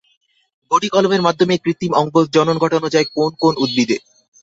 গুটিকলমের 0.71 1.21
মাধ্যমে 1.21 1.55
কৃত্রিম 1.63 1.91
অঙ্গজ 1.93 2.25
জনন 2.33 2.55
ঘটানো 2.63 2.87
যায় 2.89 3.07
কোন 3.15 3.31
কোন 3.41 3.53
উদ্ভিদে? 3.63 3.97